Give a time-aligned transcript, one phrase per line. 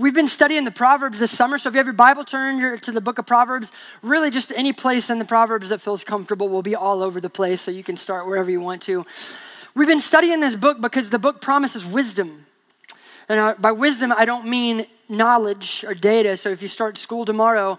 [0.00, 2.90] We've been studying the Proverbs this summer, so if you have your Bible, turn to
[2.90, 3.70] the book of Proverbs.
[4.00, 7.28] Really, just any place in the Proverbs that feels comfortable will be all over the
[7.28, 9.04] place, so you can start wherever you want to.
[9.74, 12.46] We've been studying this book because the book promises wisdom.
[13.28, 16.34] And uh, by wisdom, I don't mean knowledge or data.
[16.38, 17.78] So if you start school tomorrow,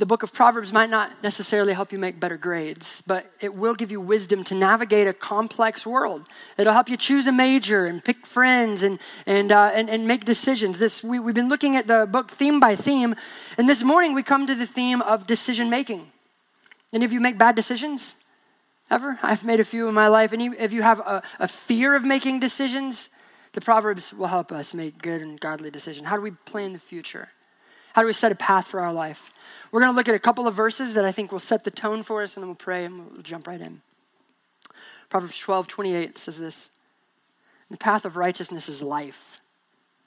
[0.00, 3.74] the book of Proverbs might not necessarily help you make better grades, but it will
[3.74, 6.26] give you wisdom to navigate a complex world.
[6.56, 10.24] It'll help you choose a major and pick friends and, and, uh, and, and make
[10.24, 10.78] decisions.
[10.78, 13.14] This, we, we've been looking at the book theme by theme,
[13.58, 16.10] and this morning we come to the theme of decision making.
[16.94, 18.16] Any of you make bad decisions?
[18.90, 19.18] Ever?
[19.22, 20.32] I've made a few in my life.
[20.32, 23.10] Any if you have a, a fear of making decisions,
[23.52, 26.08] the Proverbs will help us make good and godly decisions.
[26.08, 27.28] How do we plan the future?
[27.92, 29.30] How do we set a path for our life?
[29.70, 31.70] We're going to look at a couple of verses that I think will set the
[31.70, 33.82] tone for us, and then we'll pray and we'll jump right in.
[35.08, 36.70] Proverbs 12, 28 says this
[37.70, 39.40] The path of righteousness is life,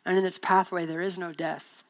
[0.06, 1.84] and in its pathway there is no death.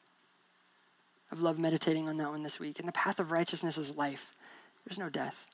[1.31, 2.77] I've loved meditating on that one this week.
[2.77, 4.35] And the path of righteousness is life,
[4.85, 5.45] there's no death.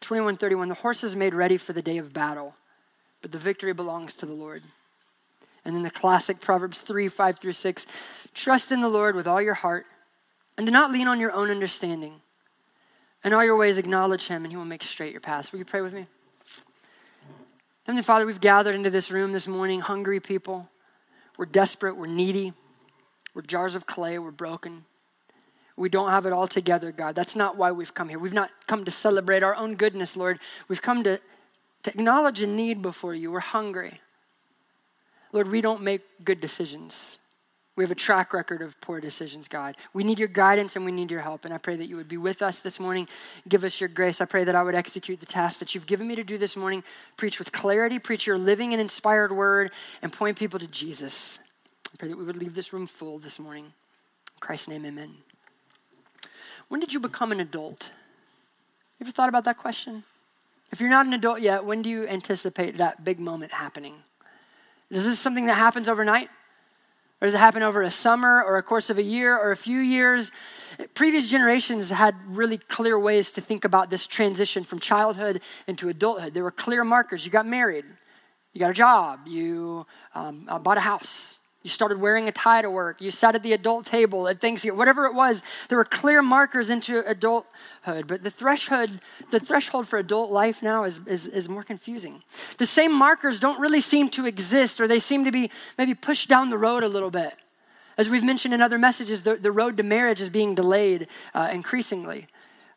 [0.00, 2.54] 2131 The horse is made ready for the day of battle,
[3.20, 4.62] but the victory belongs to the Lord.
[5.68, 7.86] And then the classic Proverbs 3 5 through 6
[8.32, 9.84] Trust in the Lord with all your heart
[10.56, 12.22] and do not lean on your own understanding.
[13.22, 15.52] In all your ways, acknowledge him, and he will make straight your paths.
[15.52, 16.06] Will you pray with me?
[17.84, 20.70] Heavenly Father, we've gathered into this room this morning, hungry people.
[21.36, 22.54] We're desperate, we're needy,
[23.34, 24.86] we're jars of clay, we're broken.
[25.76, 27.14] We don't have it all together, God.
[27.14, 28.18] That's not why we've come here.
[28.18, 30.40] We've not come to celebrate our own goodness, Lord.
[30.66, 31.20] We've come to,
[31.82, 33.30] to acknowledge a need before you.
[33.30, 34.00] We're hungry.
[35.32, 37.18] Lord, we don't make good decisions.
[37.78, 39.76] We have a track record of poor decisions, God.
[39.92, 41.44] We need your guidance and we need your help.
[41.44, 43.06] And I pray that you would be with us this morning.
[43.48, 44.20] Give us your grace.
[44.20, 46.56] I pray that I would execute the task that you've given me to do this
[46.56, 46.82] morning.
[47.16, 49.70] Preach with clarity, preach your living and inspired word,
[50.02, 51.38] and point people to Jesus.
[51.92, 53.66] I pray that we would leave this room full this morning.
[53.66, 55.14] In Christ's name, amen.
[56.66, 57.92] When did you become an adult?
[58.98, 60.02] You ever thought about that question?
[60.72, 64.02] If you're not an adult yet, when do you anticipate that big moment happening?
[64.90, 66.30] Is this something that happens overnight?
[67.20, 69.56] Or does it happen over a summer or a course of a year or a
[69.56, 70.30] few years?
[70.94, 76.32] Previous generations had really clear ways to think about this transition from childhood into adulthood.
[76.32, 77.24] There were clear markers.
[77.24, 77.84] You got married,
[78.52, 79.84] you got a job, you
[80.14, 83.00] um, uh, bought a house, you started wearing a tie to work.
[83.00, 84.78] You sat at the adult table at Thanksgiving.
[84.78, 88.06] Whatever it was, there were clear markers into adulthood.
[88.06, 92.22] But the threshold, the threshold for adult life now is, is, is more confusing.
[92.58, 96.28] The same markers don't really seem to exist, or they seem to be maybe pushed
[96.28, 97.34] down the road a little bit.
[97.96, 101.50] As we've mentioned in other messages, the, the road to marriage is being delayed uh,
[101.52, 102.28] increasingly.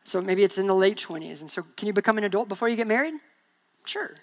[0.04, 1.42] So maybe it's in the late 20s.
[1.42, 3.14] And so, can you become an adult before you get married?
[3.86, 4.16] Sure.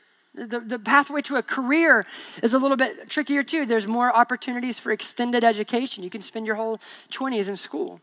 [0.47, 2.06] The, the pathway to a career
[2.43, 3.66] is a little bit trickier too.
[3.66, 6.04] There's more opportunities for extended education.
[6.04, 6.78] You can spend your whole
[7.10, 8.00] 20s in school.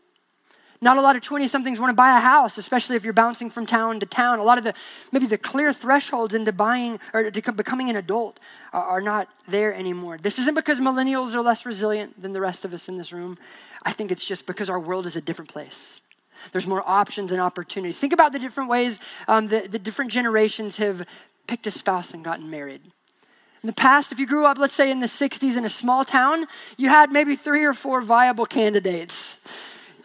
[0.82, 3.48] Not a lot of 20 somethings want to buy a house, especially if you're bouncing
[3.48, 4.38] from town to town.
[4.38, 4.74] A lot of the,
[5.10, 8.38] maybe the clear thresholds into buying or to becoming an adult
[8.72, 10.18] are, are not there anymore.
[10.18, 13.38] This isn't because millennials are less resilient than the rest of us in this room.
[13.84, 16.02] I think it's just because our world is a different place.
[16.52, 17.98] There's more options and opportunities.
[17.98, 18.98] Think about the different ways
[19.28, 21.06] um, the, the different generations have
[21.46, 22.82] picked a spouse and gotten married.
[23.62, 26.04] In the past, if you grew up, let's say in the 60s in a small
[26.04, 26.46] town,
[26.76, 29.38] you had maybe three or four viable candidates.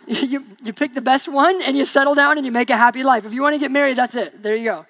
[0.07, 3.03] You, you pick the best one and you settle down and you make a happy
[3.03, 3.23] life.
[3.23, 4.41] If you want to get married, that's it.
[4.41, 4.85] There you go.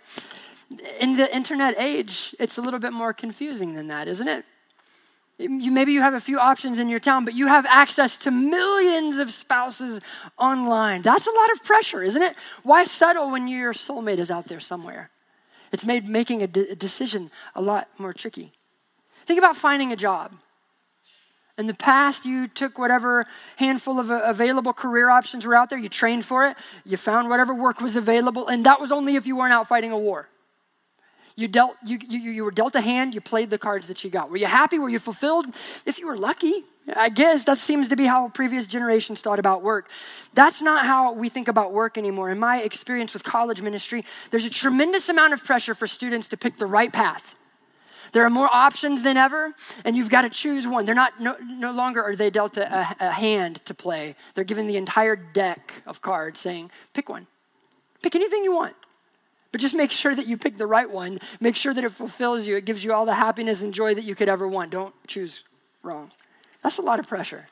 [1.00, 4.46] In the internet age, it's a little bit more confusing than that, isn't it?
[5.38, 8.32] You, maybe you have a few options in your town, but you have access to
[8.32, 10.00] millions of spouses
[10.40, 11.02] online.
[11.02, 12.36] That's a lot of pressure, isn't it?
[12.64, 15.10] Why settle when your soulmate is out there somewhere?
[15.72, 18.52] It's made making a, de- a decision a lot more tricky.
[19.26, 20.34] Think about finding a job.
[21.58, 23.28] In the past, you took whatever
[23.58, 27.54] handful of available career options were out there, you trained for it, you found whatever
[27.54, 30.28] work was available, and that was only if you weren't out fighting a war.
[31.36, 34.10] You, dealt, you, you, you were dealt a hand, you played the cards that you
[34.10, 34.30] got.
[34.30, 34.80] Were you happy?
[34.80, 35.46] Were you fulfilled?
[35.86, 36.66] If you were lucky,
[36.96, 39.90] I guess that seems to be how previous generations thought about work.
[40.34, 42.30] That's not how we think about work anymore.
[42.30, 46.38] In my experience with college ministry, there's a tremendous amount of pressure for students to
[46.38, 47.36] pick the right path.
[48.14, 49.54] There are more options than ever,
[49.86, 50.86] and you've got to choose one.
[50.86, 54.16] They're not no, no longer are they dealt a, a hand to play.
[54.34, 57.28] They're given the entire deck of cards, saying, "Pick one.
[58.02, 58.76] Pick anything you want."
[59.52, 61.20] But just make sure that you pick the right one.
[61.40, 62.56] Make sure that it fulfills you.
[62.56, 64.72] It gives you all the happiness and joy that you could ever want.
[64.72, 65.44] Don't choose
[65.84, 66.12] wrong.
[66.64, 67.48] That's a lot of pressure.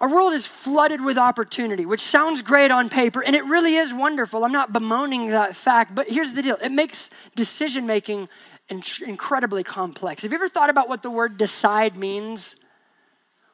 [0.00, 3.94] Our world is flooded with opportunity, which sounds great on paper, and it really is
[3.94, 4.44] wonderful.
[4.44, 8.28] I'm not bemoaning that fact, but here's the deal it makes decision making
[8.68, 10.22] incredibly complex.
[10.22, 12.56] Have you ever thought about what the word decide means?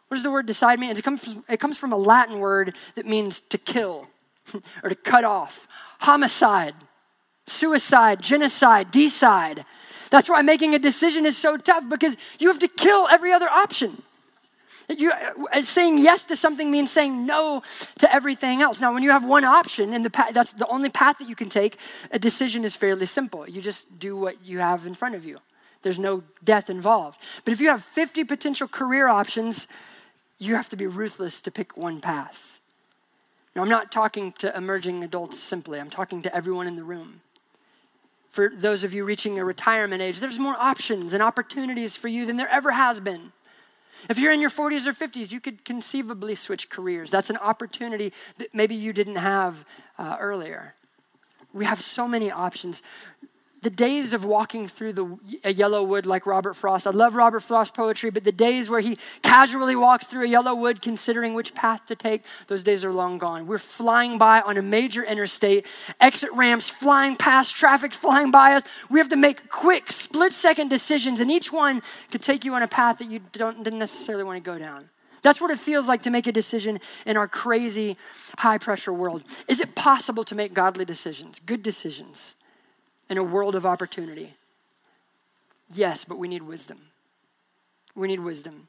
[0.09, 0.91] What does the word decide mean?
[0.91, 4.09] It comes from, it comes from a Latin word that means to kill
[4.83, 5.69] or to cut off.
[6.01, 6.75] Homicide,
[7.49, 9.65] suicide, genocide, decide.
[10.11, 13.49] That's why making a decision is so tough because you have to kill every other
[13.49, 14.03] option.
[14.89, 17.63] You, uh, saying yes to something means saying no
[17.99, 18.81] to everything else.
[18.81, 21.37] Now, when you have one option and the path, that's the only path that you
[21.37, 21.77] can take,
[22.11, 23.47] a decision is fairly simple.
[23.49, 25.41] You just do what you have in front of you.
[25.83, 27.19] There's no death involved.
[27.45, 29.69] But if you have 50 potential career options,
[30.39, 32.59] you have to be ruthless to pick one path.
[33.55, 37.21] Now, I'm not talking to emerging adults simply, I'm talking to everyone in the room.
[38.39, 42.25] For those of you reaching a retirement age, there's more options and opportunities for you
[42.25, 43.33] than there ever has been.
[44.09, 47.11] If you're in your 40s or 50s, you could conceivably switch careers.
[47.11, 49.65] That's an opportunity that maybe you didn't have
[49.99, 50.77] uh, earlier.
[51.53, 52.81] We have so many options
[53.63, 56.87] the days of walking through the, a yellow wood like Robert Frost.
[56.87, 60.55] I love Robert Frost poetry, but the days where he casually walks through a yellow
[60.55, 63.47] wood considering which path to take, those days are long gone.
[63.47, 65.67] We're flying by on a major interstate,
[66.01, 68.63] exit ramps flying past, traffic flying by us.
[68.89, 72.63] We have to make quick, split second decisions, and each one could take you on
[72.63, 74.89] a path that you don't, didn't necessarily want to go down.
[75.23, 77.97] That's what it feels like to make a decision in our crazy,
[78.39, 79.25] high pressure world.
[79.49, 82.37] Is it possible to make godly decisions, good decisions?
[83.09, 84.35] In a world of opportunity?
[85.73, 86.79] Yes, but we need wisdom.
[87.95, 88.69] We need wisdom.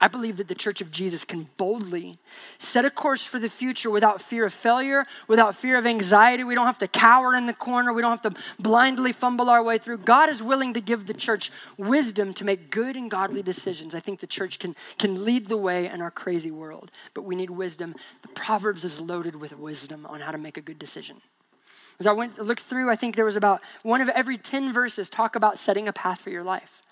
[0.00, 2.18] I believe that the church of Jesus can boldly
[2.58, 6.44] set a course for the future without fear of failure, without fear of anxiety.
[6.44, 7.92] We don't have to cower in the corner.
[7.92, 9.98] We don't have to blindly fumble our way through.
[9.98, 13.92] God is willing to give the church wisdom to make good and godly decisions.
[13.92, 17.34] I think the church can, can lead the way in our crazy world, but we
[17.34, 17.96] need wisdom.
[18.22, 21.22] The Proverbs is loaded with wisdom on how to make a good decision.
[22.00, 25.10] As I went looked through, I think there was about one of every 10 verses
[25.10, 26.82] talk about setting a path for your life.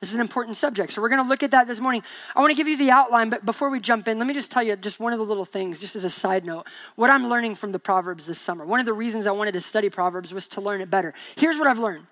[0.00, 0.92] This is an important subject.
[0.92, 2.02] So we're going to look at that this morning.
[2.34, 4.50] I want to give you the outline, but before we jump in, let me just
[4.50, 6.66] tell you just one of the little things, just as a side note,
[6.96, 8.66] what I'm learning from the Proverbs this summer.
[8.66, 11.14] One of the reasons I wanted to study Proverbs was to learn it better.
[11.36, 12.06] Here's what I've learned.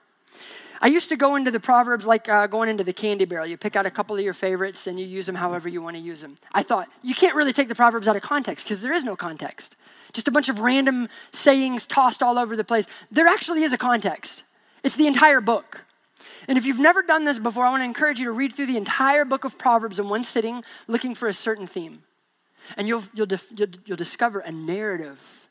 [0.81, 3.47] I used to go into the Proverbs like uh, going into the candy barrel.
[3.47, 5.97] You pick out a couple of your favorites and you use them however you want
[5.97, 6.37] to use them.
[6.53, 9.15] I thought, you can't really take the Proverbs out of context because there is no
[9.15, 9.77] context
[10.15, 12.87] just a bunch of random sayings tossed all over the place.
[13.11, 14.45] There actually is a context,
[14.83, 15.85] it's the entire book.
[16.47, 18.67] And if you've never done this before, I want to encourage you to read through
[18.67, 22.03] the entire book of Proverbs in one sitting, looking for a certain theme.
[22.77, 25.49] And you'll, you'll, you'll, you'll discover a narrative.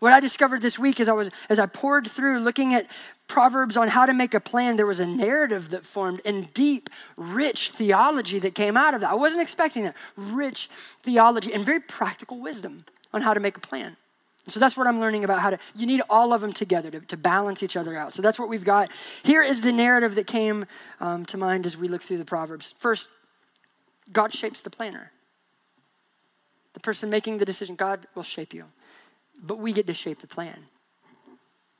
[0.00, 2.86] What I discovered this week as I was as I poured through looking at
[3.26, 6.90] Proverbs on how to make a plan, there was a narrative that formed and deep,
[7.16, 9.10] rich theology that came out of that.
[9.10, 9.94] I wasn't expecting that.
[10.16, 10.68] Rich
[11.02, 13.96] theology and very practical wisdom on how to make a plan.
[14.48, 17.00] So that's what I'm learning about how to, you need all of them together to,
[17.00, 18.12] to balance each other out.
[18.12, 18.90] So that's what we've got.
[19.22, 20.66] Here is the narrative that came
[21.00, 22.74] um, to mind as we look through the Proverbs.
[22.76, 23.08] First,
[24.12, 25.12] God shapes the planner.
[26.74, 28.66] The person making the decision, God will shape you.
[29.42, 30.66] But we get to shape the plan.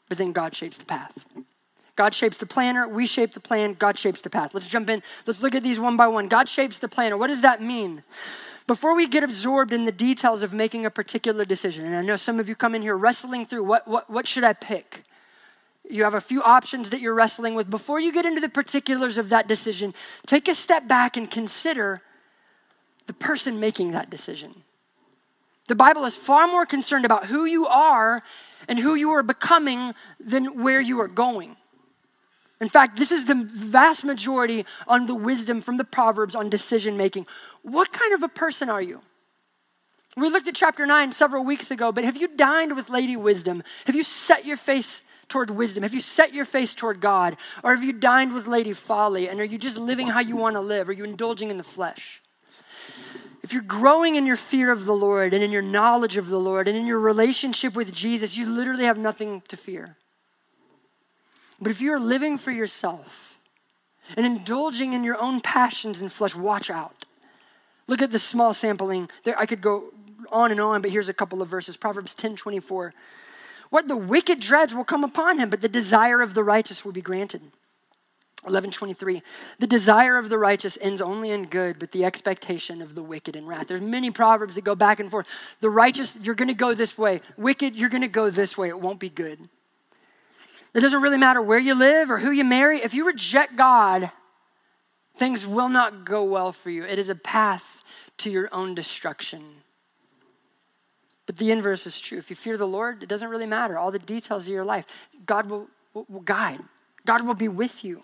[0.09, 1.27] But then God shapes the path.
[1.97, 4.53] God shapes the planner, we shape the plan, God shapes the path.
[4.53, 5.03] Let's jump in.
[5.27, 6.29] Let's look at these one by one.
[6.29, 7.17] God shapes the planner.
[7.17, 8.03] What does that mean?
[8.67, 12.17] Before we get absorbed in the details of making a particular decision, and I know
[12.17, 15.03] some of you come in here wrestling through what, what, what should I pick?
[15.89, 17.69] You have a few options that you're wrestling with.
[17.69, 19.93] Before you get into the particulars of that decision,
[20.27, 22.01] take a step back and consider
[23.07, 24.63] the person making that decision.
[25.69, 28.23] The Bible is far more concerned about who you are
[28.67, 31.57] and who you are becoming than where you are going.
[32.61, 36.97] In fact, this is the vast majority on the wisdom from the Proverbs on decision
[36.97, 37.27] making.
[37.63, 39.01] What kind of a person are you?
[40.17, 43.65] We looked at chapter 9 several weeks ago, but have you dined with Lady Wisdom?
[43.87, 45.83] Have you set your face toward wisdom?
[45.83, 47.37] Have you set your face toward God?
[47.65, 49.29] Or have you dined with Lady Folly?
[49.29, 50.89] And are you just living how you want to live?
[50.89, 52.23] Are you indulging in the flesh?
[53.43, 56.39] If you're growing in your fear of the Lord and in your knowledge of the
[56.39, 59.97] Lord and in your relationship with Jesus, you literally have nothing to fear.
[61.65, 63.39] But if you're living for yourself
[64.19, 67.07] and indulging in your own passions and flesh, watch out.
[67.87, 69.09] Look at the small sampling.
[69.25, 69.95] There, I could go
[70.31, 71.79] on and on, but here's a couple of verses.
[71.79, 72.93] Proverbs 10 24.
[73.71, 76.93] What the wicked dreads will come upon him, but the desire of the righteous will
[76.93, 77.41] be granted.
[78.43, 79.23] 1123
[79.59, 83.35] the desire of the righteous ends only in good but the expectation of the wicked
[83.37, 85.27] in wrath there's many proverbs that go back and forth
[85.61, 88.69] the righteous you're going to go this way wicked you're going to go this way
[88.69, 89.49] it won't be good
[90.75, 92.83] it doesn't really matter where you live or who you marry.
[92.83, 94.11] If you reject God,
[95.17, 96.85] things will not go well for you.
[96.85, 97.83] It is a path
[98.19, 99.63] to your own destruction.
[101.27, 102.19] But the inverse is true.
[102.19, 103.79] If you fear the Lord, it doesn't really matter.
[103.79, 104.85] All the details of your life,
[105.27, 106.61] God will, will, guide,
[107.07, 108.03] God will be with you.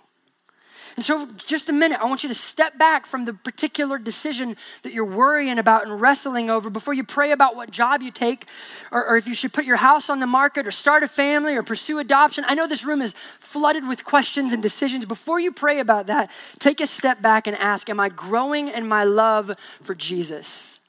[0.97, 4.57] And so, just a minute, I want you to step back from the particular decision
[4.83, 8.47] that you're worrying about and wrestling over before you pray about what job you take,
[8.91, 11.55] or, or, if you should put your house on the market, or start a family,
[11.55, 12.45] or pursue adoption.
[12.47, 15.05] I know this room is flooded with questions and decisions.
[15.05, 18.89] Before you pray about that, take a step back and ask Am I growing in
[18.89, 20.80] my love for Jesus?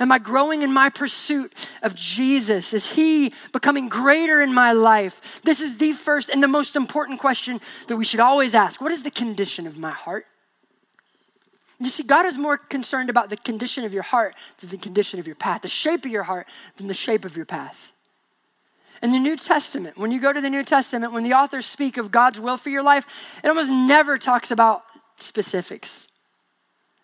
[0.00, 2.72] Am I growing in my pursuit of Jesus?
[2.72, 5.20] Is He becoming greater in my life?
[5.44, 8.80] This is the first and the most important question that we should always ask.
[8.80, 10.26] What is the condition of my heart?
[11.78, 15.18] You see, God is more concerned about the condition of your heart than the condition
[15.18, 16.46] of your path, the shape of your heart
[16.76, 17.90] than the shape of your path.
[19.02, 21.96] In the New Testament, when you go to the New Testament, when the authors speak
[21.96, 23.06] of God's will for your life,
[23.42, 24.84] it almost never talks about
[25.18, 26.06] specifics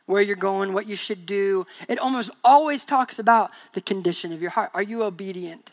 [0.08, 1.66] where you're going, what you should do.
[1.88, 4.70] It almost always talks about the condition of your heart.
[4.72, 5.70] Are you obedient?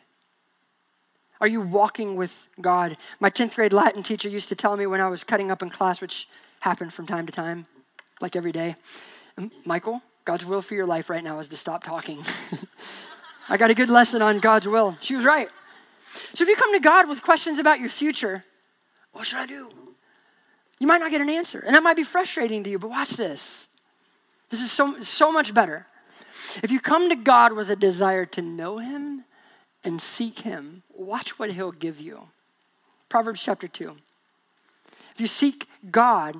[1.41, 2.97] Are you walking with God?
[3.19, 5.69] My 10th grade Latin teacher used to tell me when I was cutting up in
[5.69, 6.27] class, which
[6.59, 7.65] happened from time to time,
[8.21, 8.75] like every day
[9.65, 12.23] Michael, God's will for your life right now is to stop talking.
[13.49, 14.97] I got a good lesson on God's will.
[15.01, 15.49] She was right.
[16.33, 18.43] So if you come to God with questions about your future,
[19.11, 19.69] what should I do?
[20.79, 21.59] You might not get an answer.
[21.59, 23.67] And that might be frustrating to you, but watch this.
[24.49, 25.87] This is so, so much better.
[26.61, 29.23] If you come to God with a desire to know Him
[29.83, 32.29] and seek Him, watch what He'll give you.
[33.09, 33.95] Proverbs chapter 2.
[35.13, 36.35] If you seek God,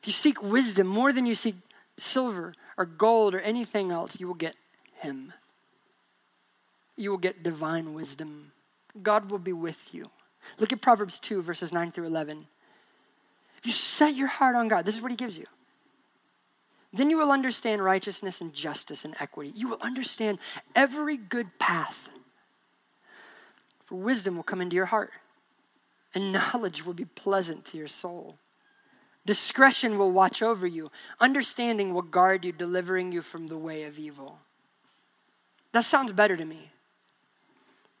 [0.00, 1.56] if you seek wisdom more than you seek
[1.98, 4.54] silver or gold or anything else, you will get
[5.00, 5.32] Him.
[6.96, 8.52] You will get divine wisdom.
[9.02, 10.10] God will be with you.
[10.58, 12.46] Look at Proverbs 2, verses 9 through 11.
[13.58, 15.46] If you set your heart on God, this is what He gives you.
[16.94, 19.52] Then you will understand righteousness and justice and equity.
[19.56, 20.38] You will understand
[20.76, 22.08] every good path.
[23.82, 25.10] For wisdom will come into your heart,
[26.14, 28.38] and knowledge will be pleasant to your soul.
[29.26, 30.90] Discretion will watch over you.
[31.18, 34.38] Understanding will guard you, delivering you from the way of evil.
[35.72, 36.70] That sounds better to me.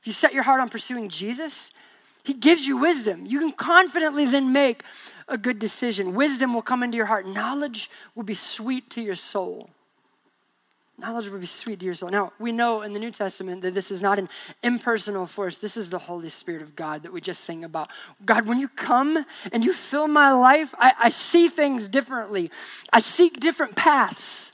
[0.00, 1.72] If you set your heart on pursuing Jesus,
[2.24, 3.26] he gives you wisdom.
[3.26, 4.82] You can confidently then make
[5.28, 6.14] a good decision.
[6.14, 7.26] Wisdom will come into your heart.
[7.26, 9.70] Knowledge will be sweet to your soul.
[10.96, 12.08] Knowledge will be sweet to your soul.
[12.08, 14.30] Now, we know in the New Testament that this is not an
[14.62, 15.58] impersonal force.
[15.58, 17.90] This is the Holy Spirit of God that we just sing about.
[18.24, 22.50] God, when you come and you fill my life, I, I see things differently.
[22.92, 24.52] I seek different paths.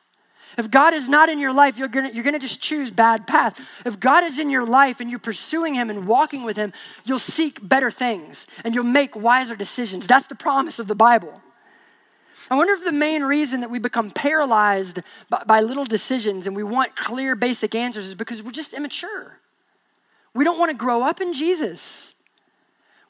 [0.61, 3.59] If God is not in your life, you're gonna, you're gonna just choose bad path.
[3.87, 7.19] If God is in your life and you're pursuing Him and walking with Him, you'll
[7.19, 10.07] seek better things and you'll make wiser decisions.
[10.07, 11.41] That's the promise of the Bible.
[12.51, 15.01] I wonder if the main reason that we become paralyzed
[15.31, 19.39] by, by little decisions and we want clear, basic answers is because we're just immature.
[20.35, 22.15] We don't want to grow up in Jesus.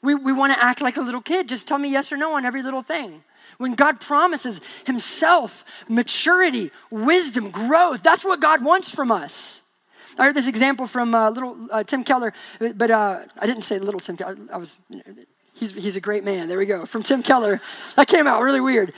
[0.01, 1.49] We, we want to act like a little kid.
[1.49, 3.25] Just tell me yes or no on every little thing.
[3.57, 9.61] When God promises Himself, maturity, wisdom, growth, that's what God wants from us.
[10.17, 13.79] I heard this example from uh, little uh, Tim Keller, but uh, I didn't say
[13.79, 14.37] little Tim Keller.
[14.51, 14.77] I was,
[15.53, 16.47] he's, he's a great man.
[16.47, 16.85] There we go.
[16.85, 17.61] From Tim Keller.
[17.95, 18.93] That came out really weird.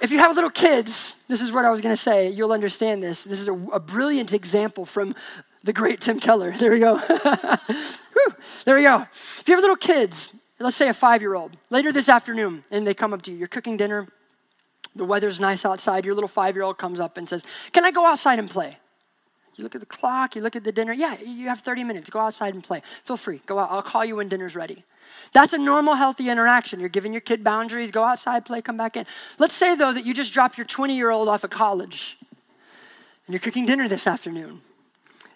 [0.00, 2.28] If you have little kids, this is what I was going to say.
[2.28, 3.22] You'll understand this.
[3.22, 5.14] This is a, a brilliant example from
[5.62, 6.52] the great Tim Keller.
[6.52, 6.96] There we go.
[8.64, 9.06] there we go.
[9.12, 10.32] If you have little kids,
[10.62, 13.36] let's say a five year old, later this afternoon, and they come up to you,
[13.36, 14.08] you're cooking dinner,
[14.94, 17.90] the weather's nice outside, your little five year old comes up and says, Can I
[17.90, 18.78] go outside and play?
[19.56, 20.94] You look at the clock, you look at the dinner.
[20.94, 22.08] Yeah, you have 30 minutes.
[22.08, 22.82] Go outside and play.
[23.04, 23.42] Feel free.
[23.44, 23.70] Go out.
[23.70, 24.84] I'll call you when dinner's ready.
[25.34, 26.80] That's a normal, healthy interaction.
[26.80, 27.90] You're giving your kid boundaries.
[27.90, 29.04] Go outside, play, come back in.
[29.38, 32.16] Let's say, though, that you just dropped your 20 year old off of college
[33.26, 34.62] and you're cooking dinner this afternoon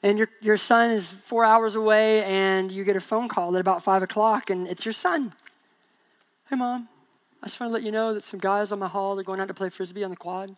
[0.07, 3.61] and your, your son is four hours away and you get a phone call at
[3.61, 5.33] about five o'clock and it's your son.
[6.49, 6.89] Hey, mom,
[7.43, 9.41] I just want to let you know that some guys on my hall, they're going
[9.41, 10.55] out to play frisbee on the quad.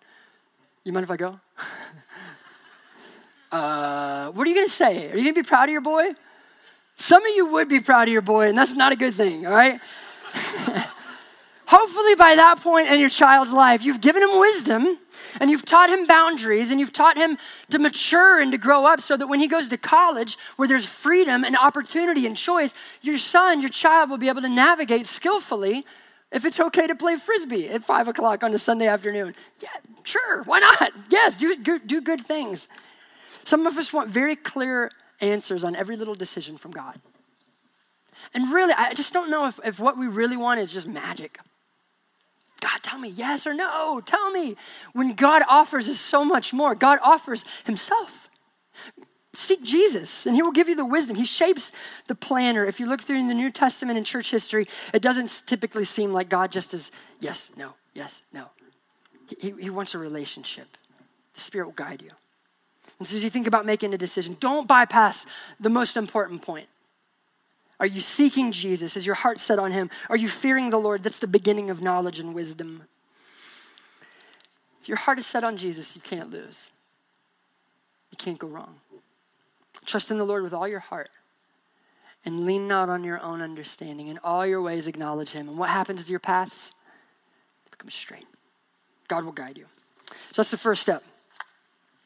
[0.85, 1.41] You mind if I go?
[3.53, 5.07] uh, what are you going to say?
[5.07, 6.11] Are you going to be proud of your boy?
[6.97, 9.47] Some of you would be proud of your boy, and that's not a good thing,
[9.47, 9.81] all right?
[11.67, 14.99] Hopefully, by that point in your child's life, you've given him wisdom
[15.41, 17.39] and you've taught him boundaries and you've taught him
[17.71, 20.87] to mature and to grow up so that when he goes to college where there's
[20.87, 25.85] freedom and opportunity and choice, your son, your child will be able to navigate skillfully
[26.31, 29.35] if it's okay to play frisbee at five o'clock on a Sunday afternoon.
[29.63, 29.69] Yeah,
[30.03, 30.93] sure, why not?
[31.11, 32.69] Yes, do, do good things.
[33.45, 37.01] Some of us want very clear answers on every little decision from God.
[38.35, 41.39] And really, I just don't know if, if what we really want is just magic.
[42.61, 44.01] God, tell me yes or no.
[44.05, 44.57] Tell me.
[44.93, 48.29] When God offers us so much more, God offers Himself.
[49.35, 51.15] seek Jesus and he will give you the wisdom.
[51.17, 51.71] He shapes
[52.09, 52.65] the planner.
[52.65, 56.13] If you look through in the New Testament and church history, it doesn't typically seem
[56.13, 58.47] like God just is yes, no, yes, no.
[59.39, 60.77] He, he wants a relationship.
[61.35, 62.11] The Spirit will guide you.
[62.99, 65.25] And so as you think about making a decision, don't bypass
[65.61, 66.67] the most important point.
[67.81, 68.97] Are you seeking Jesus?
[68.97, 69.91] Is your heart set on him?
[70.09, 71.03] Are you fearing the Lord?
[71.03, 72.85] That's the beginning of knowledge and wisdom.
[74.81, 76.71] If your heart is set on Jesus, you can't lose.
[78.11, 78.81] You can't go wrong.
[79.87, 81.11] Trust in the Lord with all your heart
[82.25, 84.09] and lean not on your own understanding.
[84.09, 85.49] In all your ways, acknowledge him.
[85.49, 86.73] And what happens to your paths?
[87.65, 88.27] They become straight.
[89.07, 89.67] God will guide you.
[90.33, 91.05] So that's the first step.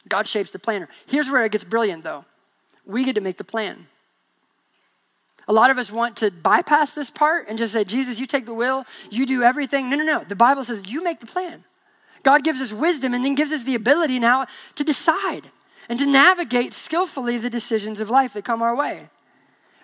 [0.09, 0.88] God shapes the planner.
[1.07, 2.25] Here's where it gets brilliant, though.
[2.85, 3.87] We get to make the plan.
[5.49, 8.46] A lot of us want to bypass this part and just say, Jesus, you take
[8.46, 9.90] the will, you do everything.
[9.90, 10.25] No, no, no.
[10.25, 11.64] The Bible says you make the plan.
[12.22, 14.46] God gives us wisdom and then gives us the ability now
[14.76, 15.50] to decide
[15.88, 19.08] and to navigate skillfully the decisions of life that come our way.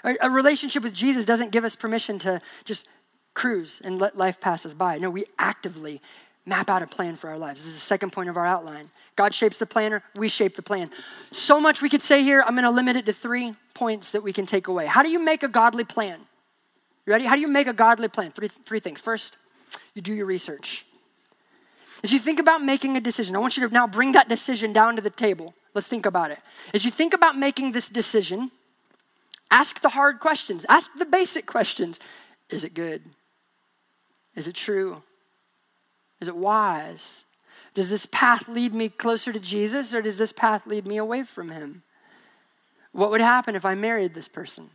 [0.05, 2.87] A, a relationship with Jesus doesn't give us permission to just
[3.35, 4.99] cruise and let life pass us by.
[4.99, 6.01] No, we actively
[6.49, 7.63] map out a plan for our lives.
[7.63, 8.91] This is the second point of our outline.
[9.17, 10.91] God shapes the planner, we shape the plan.
[11.31, 12.43] So much we could say here.
[12.45, 14.87] I'm going to limit it to three points that we can take away.
[14.87, 16.21] How do you make a godly plan?
[17.07, 17.27] You ready?
[17.27, 18.33] How do you make a godly plan?
[18.33, 19.01] Three, three things.
[19.01, 19.37] First,
[19.95, 20.85] you do your research.
[22.03, 24.73] As you think about making a decision, I want you to now bring that decision
[24.73, 25.55] down to the table.
[25.75, 26.39] Let's think about it.
[26.73, 28.51] As you think about making this decision,
[29.51, 31.99] ask the hard questions, ask the basic questions.
[32.51, 33.03] Is it good?
[34.35, 35.03] Is it true?
[36.21, 37.25] Is it wise?
[37.75, 41.23] Does this path lead me closer to Jesus or does this path lead me away
[41.23, 41.83] from him?
[42.93, 44.71] What would happen if I married this person?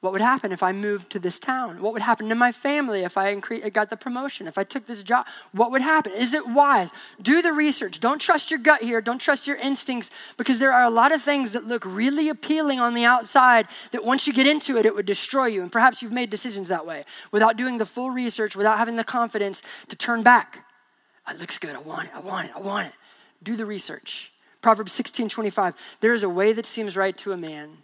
[0.00, 1.82] What would happen if I moved to this town?
[1.82, 4.46] What would happen to my family if I incre- got the promotion?
[4.46, 5.26] If I took this job?
[5.52, 6.12] What would happen?
[6.12, 6.88] Is it wise?
[7.20, 8.00] Do the research.
[8.00, 9.02] Don't trust your gut here.
[9.02, 12.80] Don't trust your instincts because there are a lot of things that look really appealing
[12.80, 15.60] on the outside that once you get into it, it would destroy you.
[15.60, 19.04] And perhaps you've made decisions that way without doing the full research, without having the
[19.04, 20.64] confidence to turn back.
[21.28, 21.76] It looks good.
[21.76, 22.12] I want it.
[22.14, 22.52] I want it.
[22.56, 22.94] I want it.
[23.42, 24.32] Do the research.
[24.62, 25.74] Proverbs 16 25.
[26.00, 27.78] There is a way that seems right to a man.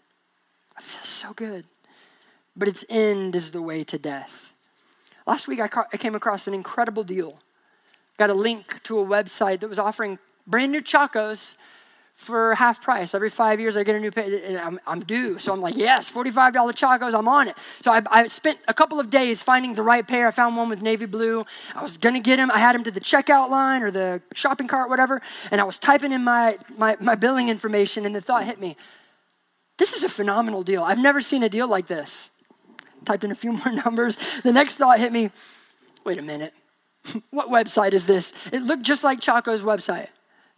[0.78, 1.64] I feel so good
[2.56, 4.52] but its end is the way to death.
[5.26, 7.40] Last week, I, ca- I came across an incredible deal.
[8.16, 11.56] Got a link to a website that was offering brand new Chacos
[12.14, 13.14] for half price.
[13.14, 14.56] Every five years, I get a new pay.
[14.56, 15.38] I'm, I'm due.
[15.38, 17.56] So I'm like, yes, $45 Chacos, I'm on it.
[17.82, 20.26] So I, I, spent a couple of days finding the right pair.
[20.26, 21.44] I found one with navy blue.
[21.74, 22.50] I was going to get them.
[22.50, 25.20] I had them to the checkout line or the shopping cart, whatever.
[25.50, 28.76] And I was typing in my, my, my billing information, and the thought hit me
[29.78, 30.82] this is a phenomenal deal.
[30.82, 32.30] I've never seen a deal like this
[33.04, 34.16] typed in a few more numbers.
[34.42, 35.30] The next thought hit me
[36.06, 36.54] wait a minute.
[37.30, 38.32] what website is this?
[38.52, 40.08] It looked just like Chaco's website.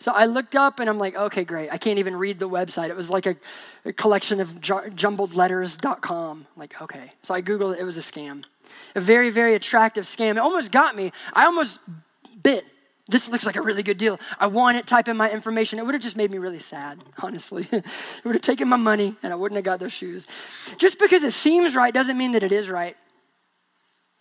[0.00, 1.72] So I looked up and I'm like, okay, great.
[1.72, 2.88] I can't even read the website.
[2.88, 3.34] It was like a,
[3.84, 6.46] a collection of ju- jumbled letters.com.
[6.56, 7.10] Like, okay.
[7.22, 7.80] So I Googled it.
[7.80, 8.44] It was a scam.
[8.94, 10.32] A very, very attractive scam.
[10.32, 11.10] It almost got me.
[11.32, 11.80] I almost
[12.40, 12.64] bit
[13.08, 14.20] this looks like a really good deal.
[14.38, 15.78] I want it, type in my information.
[15.78, 17.66] It would have just made me really sad, honestly.
[17.72, 17.84] it
[18.24, 20.26] would have taken my money and I wouldn't have got those shoes.
[20.76, 22.96] Just because it seems right doesn't mean that it is right.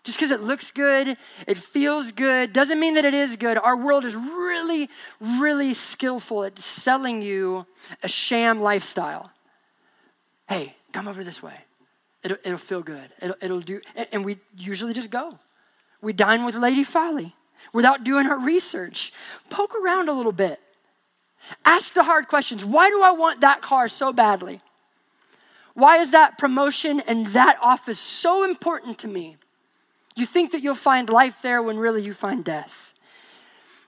[0.05, 3.57] Just because it looks good, it feels good, doesn't mean that it is good.
[3.57, 7.65] Our world is really, really skillful at selling you
[8.01, 9.31] a sham lifestyle.
[10.47, 11.55] Hey, come over this way.
[12.23, 13.09] It'll, it'll feel good.
[13.21, 13.81] It'll, it'll do,
[14.13, 15.39] and we usually just go.
[16.01, 17.35] We dine with Lady Folly
[17.73, 19.11] without doing our research.
[19.49, 20.59] Poke around a little bit.
[21.65, 22.65] Ask the hard questions.
[22.65, 24.61] Why do I want that car so badly?
[25.73, 29.37] Why is that promotion and that office so important to me?
[30.15, 32.93] You think that you'll find life there when really you find death.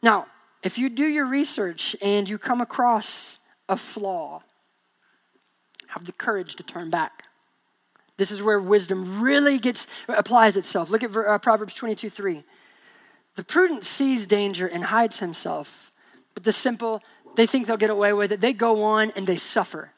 [0.04, 0.28] Now,
[0.62, 4.44] if you do your research and you come across a flaw,
[5.88, 7.24] have the courage to turn back.
[8.18, 10.90] This is where wisdom really gets applies itself.
[10.90, 12.44] Look at uh, Proverbs 22 3.
[13.40, 15.94] The prudent sees danger and hides himself,
[16.34, 17.02] but the simple,
[17.38, 18.42] they think they'll get away with it.
[18.42, 19.92] They go on and they suffer.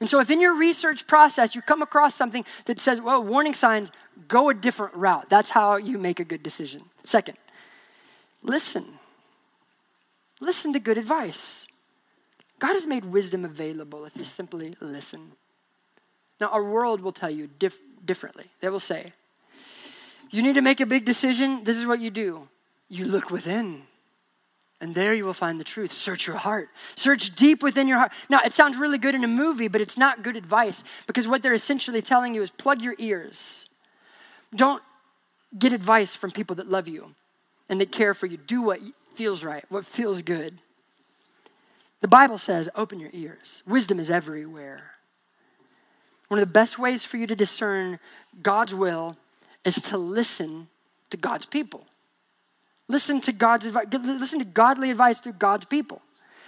[0.00, 3.52] And so, if in your research process you come across something that says, well, warning
[3.52, 3.92] signs,
[4.28, 5.28] go a different route.
[5.28, 6.80] That's how you make a good decision.
[7.04, 7.36] Second,
[8.42, 8.86] listen.
[10.40, 11.66] Listen to good advice.
[12.60, 15.32] God has made wisdom available if you simply listen.
[16.40, 18.46] Now, our world will tell you dif- differently.
[18.62, 19.12] They will say,
[20.32, 21.62] you need to make a big decision.
[21.62, 22.48] This is what you do
[22.88, 23.84] you look within.
[24.78, 25.92] And there you will find the truth.
[25.92, 26.68] Search your heart.
[26.94, 28.12] Search deep within your heart.
[28.28, 31.42] Now, it sounds really good in a movie, but it's not good advice because what
[31.42, 33.66] they're essentially telling you is plug your ears.
[34.54, 34.82] Don't
[35.58, 37.14] get advice from people that love you
[37.68, 38.36] and that care for you.
[38.36, 38.80] Do what
[39.14, 40.58] feels right, what feels good.
[42.00, 43.62] The Bible says, open your ears.
[43.66, 44.90] Wisdom is everywhere.
[46.28, 48.00] One of the best ways for you to discern
[48.42, 49.16] God's will
[49.64, 50.68] is to listen
[51.10, 51.86] to God's people.
[52.88, 56.02] Listen to God's advice, listen to godly advice through God's people.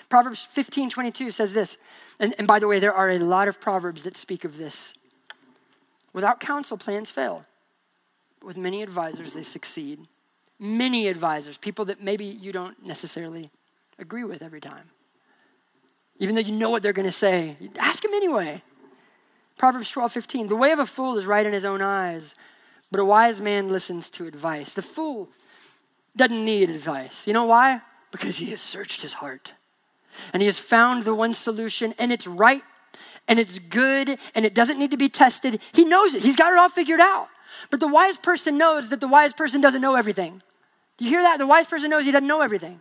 [0.08, 1.76] Proverbs 15, 22 says this.
[2.20, 4.94] And, and by the way, there are a lot of proverbs that speak of this.
[6.12, 7.44] Without counsel, plans fail.
[8.42, 10.06] With many advisors, they succeed.
[10.58, 13.50] Many advisors, people that maybe you don't necessarily
[13.98, 14.90] agree with every time.
[16.18, 18.62] Even though you know what they're going to say, ask them anyway.
[19.58, 20.48] Proverbs 12, 15.
[20.48, 22.34] The way of a fool is right in his own eyes,
[22.94, 24.72] but a wise man listens to advice.
[24.72, 25.28] The fool
[26.14, 27.26] doesn't need advice.
[27.26, 27.80] You know why?
[28.12, 29.52] Because he has searched his heart
[30.32, 32.62] and he has found the one solution, and it's right
[33.26, 35.58] and it's good and it doesn't need to be tested.
[35.72, 37.26] He knows it, he's got it all figured out.
[37.68, 40.40] But the wise person knows that the wise person doesn't know everything.
[40.96, 41.38] Do you hear that?
[41.38, 42.78] The wise person knows he doesn't know everything.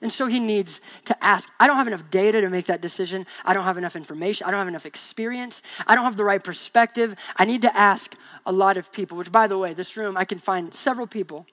[0.00, 1.48] And so he needs to ask.
[1.58, 3.26] I don't have enough data to make that decision.
[3.44, 4.46] I don't have enough information.
[4.46, 5.62] I don't have enough experience.
[5.86, 7.16] I don't have the right perspective.
[7.36, 8.14] I need to ask
[8.46, 11.46] a lot of people, which, by the way, this room, I can find several people,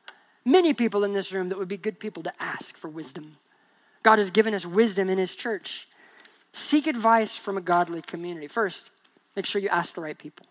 [0.44, 3.38] many people in this room that would be good people to ask for wisdom.
[4.04, 5.88] God has given us wisdom in his church.
[6.54, 8.48] Seek advice from a godly community.
[8.48, 8.92] First,
[9.36, 10.46] make sure you ask the right people.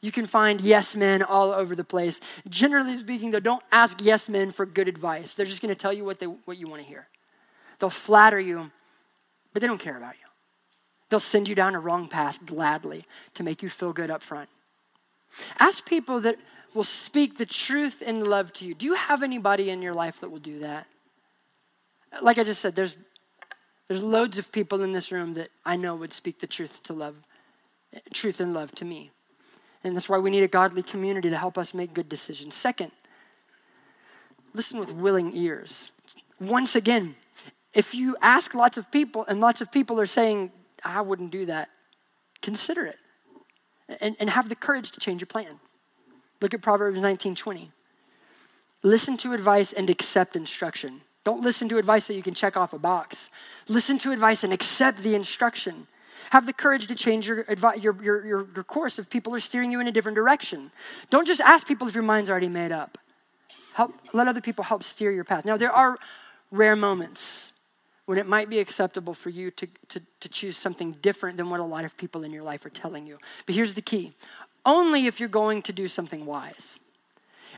[0.00, 2.20] You can find yes men all over the place.
[2.48, 5.34] Generally speaking, though, don't ask yes men for good advice.
[5.34, 7.08] They're just going to tell you what, they, what you want to hear.
[7.78, 8.70] They'll flatter you,
[9.52, 10.26] but they don't care about you.
[11.08, 13.04] They'll send you down a wrong path gladly
[13.34, 14.48] to make you feel good up front.
[15.58, 16.36] Ask people that
[16.74, 18.74] will speak the truth in love to you.
[18.74, 20.86] Do you have anybody in your life that will do that?
[22.20, 22.96] Like I just said, there's,
[23.88, 26.92] there's loads of people in this room that I know would speak the truth to
[26.92, 27.16] love,
[28.12, 29.10] truth and love to me.
[29.86, 32.56] And that's why we need a godly community to help us make good decisions.
[32.56, 32.90] Second,
[34.52, 35.92] listen with willing ears.
[36.40, 37.14] Once again,
[37.72, 40.50] if you ask lots of people and lots of people are saying,
[40.84, 41.68] I wouldn't do that,
[42.42, 42.98] consider it
[44.00, 45.60] and, and have the courage to change your plan.
[46.40, 47.70] Look at Proverbs 19 20.
[48.82, 51.02] Listen to advice and accept instruction.
[51.24, 53.30] Don't listen to advice so you can check off a box.
[53.68, 55.86] Listen to advice and accept the instruction.
[56.30, 57.44] Have the courage to change your,
[57.78, 60.70] your, your, your, course if people are steering you in a different direction.
[61.10, 62.98] Don't just ask people if your mind's already made up.
[63.74, 65.44] Help, let other people help steer your path.
[65.44, 65.98] Now, there are
[66.50, 67.52] rare moments
[68.06, 71.60] when it might be acceptable for you to, to, to choose something different than what
[71.60, 73.18] a lot of people in your life are telling you.
[73.44, 74.14] But here's the key
[74.64, 76.80] only if you're going to do something wise.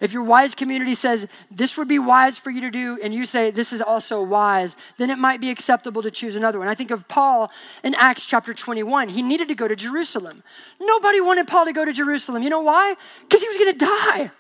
[0.01, 3.25] If your wise community says this would be wise for you to do, and you
[3.25, 6.69] say this is also wise, then it might be acceptable to choose another one.
[6.69, 7.51] I think of Paul
[7.83, 9.09] in Acts chapter 21.
[9.09, 10.43] He needed to go to Jerusalem.
[10.81, 12.43] Nobody wanted Paul to go to Jerusalem.
[12.43, 12.95] You know why?
[13.23, 14.31] Because he was going to die.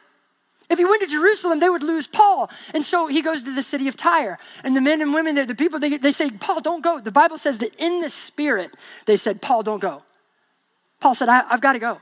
[0.71, 2.51] If he went to Jerusalem, they would lose Paul.
[2.75, 4.38] And so he goes to the city of Tyre.
[4.62, 7.01] And the men and women there, the people, they, they say, Paul, don't go.
[7.01, 8.73] The Bible says that in the spirit,
[9.07, 10.03] they said, Paul, don't go.
[11.01, 12.01] Paul said, I've got to go.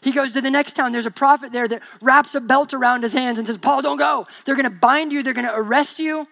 [0.00, 0.92] He goes to the next town.
[0.92, 3.98] There's a prophet there that wraps a belt around his hands and says, Paul, don't
[3.98, 4.26] go.
[4.44, 6.28] They're going to bind you, they're going to arrest you.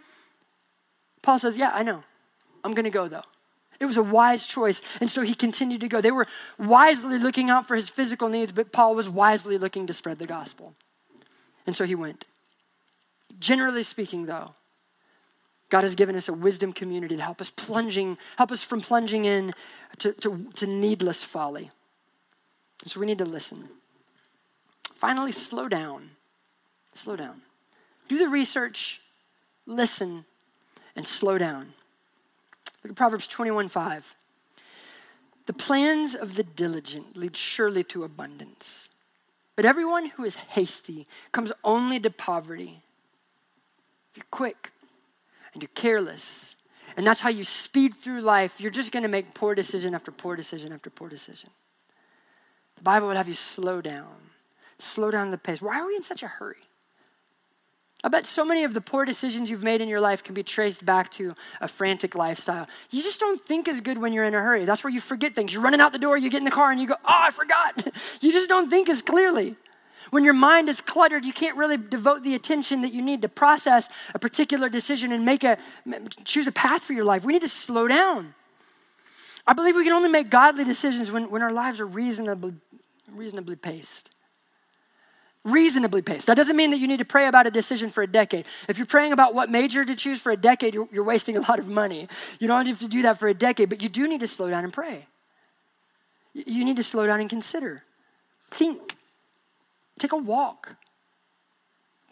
[1.23, 2.05] Paul says, Yeah, I know.
[2.65, 3.23] I'm going to go though.
[3.79, 4.81] It was a wise choice.
[5.01, 6.01] And so he continued to go.
[6.01, 6.27] They were
[6.59, 10.27] wisely looking out for his physical needs, but Paul was wisely looking to spread the
[10.27, 10.75] gospel.
[11.67, 12.25] And so he went.
[13.39, 14.55] Generally speaking, though,
[15.69, 19.25] God has given us a wisdom community to help us plunging, help us from plunging
[19.25, 19.53] in
[19.99, 21.71] to, to, to needless folly.
[22.85, 23.69] So we need to listen.
[24.95, 26.11] Finally, slow down.
[26.95, 27.43] Slow down.
[28.09, 29.01] Do the research,
[29.67, 30.25] listen,
[30.95, 31.75] and slow down.
[32.83, 34.15] Look at Proverbs 21 5.
[35.47, 38.89] The plans of the diligent lead surely to abundance,
[39.55, 42.83] but everyone who is hasty comes only to poverty.
[44.11, 44.73] If you're quick
[45.53, 46.57] and you're careless,
[46.97, 50.11] and that's how you speed through life, you're just going to make poor decision after
[50.11, 51.51] poor decision after poor decision.
[52.77, 54.31] The Bible would have you slow down,
[54.79, 55.61] slow down the pace.
[55.61, 56.57] Why are we in such a hurry?
[58.05, 60.43] I bet so many of the poor decisions you've made in your life can be
[60.43, 62.69] traced back to a frantic lifestyle.
[62.91, 64.65] You just don't think as good when you're in a hurry.
[64.65, 65.53] That's where you forget things.
[65.53, 67.31] You're running out the door, you get in the car, and you go, Oh, I
[67.31, 67.89] forgot.
[68.21, 69.57] you just don't think as clearly.
[70.11, 73.29] When your mind is cluttered, you can't really devote the attention that you need to
[73.29, 75.59] process a particular decision and make a
[76.25, 77.25] choose a path for your life.
[77.25, 78.35] We need to slow down.
[79.47, 82.55] I believe we can only make godly decisions when, when our lives are reasonably
[83.13, 84.11] reasonably paced.
[85.45, 86.27] Reasonably paced.
[86.27, 88.47] That doesn't mean that you need to pray about a decision for a decade.
[88.69, 91.41] If you're praying about what major to choose for a decade, you're, you're wasting a
[91.41, 92.09] lot of money.
[92.41, 94.51] You don't have to do that for a decade, but you do need to slow
[94.51, 95.07] down and pray.
[96.35, 97.85] You need to slow down and consider.
[98.51, 98.97] Think.
[99.99, 100.77] Take a walk.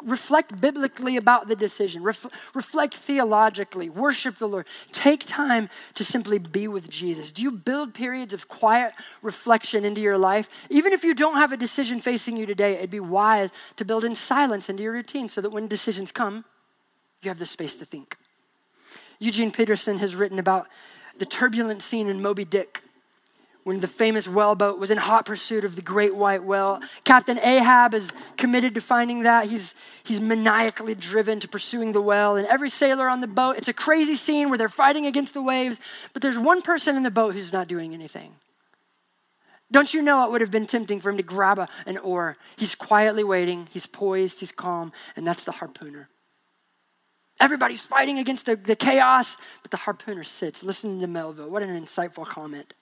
[0.05, 4.67] Reflect biblically about the decision, Ref- reflect theologically, worship the Lord.
[4.93, 7.33] Take time to simply be with Jesus.
[7.33, 10.49] Do you build periods of quiet reflection into your life?
[10.71, 14.05] Even if you don't have a decision facing you today, it'd be wise to build
[14.05, 16.45] in silence into your routine so that when decisions come,
[17.23, 18.17] you have the space to think.
[19.19, 20.69] Eugene Peterson has written about
[21.19, 22.83] the turbulent scene in Moby Dick
[23.65, 26.81] when the famous whaleboat was in hot pursuit of the great white whale.
[27.03, 29.47] Captain Ahab is committed to finding that.
[29.47, 29.75] He's,
[30.05, 33.73] he's maniacally driven to pursuing the whale, and every sailor on the boat, it's a
[33.73, 35.81] crazy scene where they're fighting against the waves,
[36.13, 38.37] but there's one person in the boat who's not doing anything.
[39.73, 42.37] Don't you know it would have been tempting for him to grab a, an oar?
[42.57, 46.07] He's quietly waiting, he's poised, he's calm, and that's the harpooner.
[47.41, 51.49] Everybody's fighting against the, the chaos, but the harpooner sits listening to Melville.
[51.49, 52.75] What an insightful comment.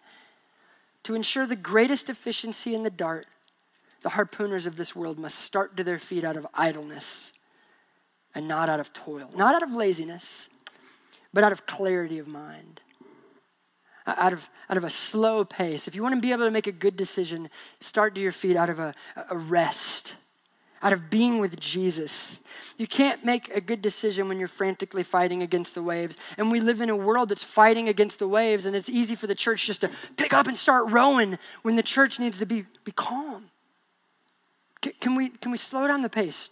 [1.04, 3.26] To ensure the greatest efficiency in the dart,
[4.02, 7.32] the harpooners of this world must start to their feet out of idleness
[8.34, 10.48] and not out of toil, not out of laziness,
[11.32, 12.80] but out of clarity of mind,
[14.06, 15.86] out of, out of a slow pace.
[15.86, 17.48] If you want to be able to make a good decision,
[17.80, 18.94] start to your feet out of a,
[19.28, 20.14] a rest
[20.82, 22.40] out of being with Jesus.
[22.76, 26.16] You can't make a good decision when you're frantically fighting against the waves.
[26.36, 29.26] And we live in a world that's fighting against the waves, and it's easy for
[29.26, 32.64] the church just to pick up and start rowing when the church needs to be,
[32.84, 33.50] be calm.
[34.80, 36.50] Can, can we, can we slow down the pace?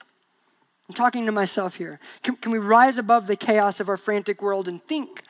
[0.89, 2.01] I'm talking to myself here.
[2.23, 5.23] Can, can we rise above the chaos of our frantic world and think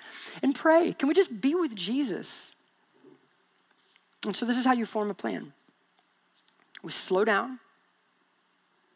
[0.43, 0.95] and pray?
[0.95, 2.55] Can we just be with Jesus?
[4.27, 5.53] And so, this is how you form a plan.
[6.83, 7.59] We slow down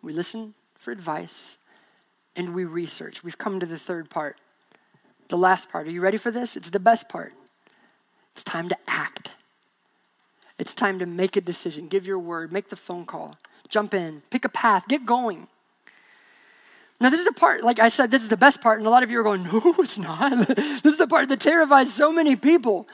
[0.05, 1.57] we listen for advice,
[2.37, 3.25] and we research.
[3.25, 4.37] We've come to the third part,
[5.29, 5.87] the last part.
[5.87, 6.57] Are you ready for this?
[6.57, 7.33] It's the best part.
[8.33, 9.31] It's time to act.
[10.59, 13.38] It's time to make a decision, give your word, make the phone call,
[13.69, 15.49] jump in, pick a path, get going.
[17.01, 18.90] Now, this is the part, like I said, this is the best part, and a
[18.90, 20.47] lot of you are going, no, it's not.
[20.49, 22.87] this is the part that terrifies so many people.